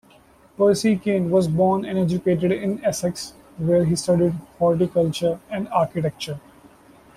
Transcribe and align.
Percy 0.57 0.97
Cane 0.97 1.29
was 1.29 1.47
born 1.47 1.85
and 1.85 1.95
educated 1.99 2.51
in 2.51 2.83
Essex 2.83 3.33
where 3.57 3.85
he 3.85 3.95
studied 3.95 4.33
horticulture 4.57 5.39
and 5.51 5.67
architecture. 5.67 6.39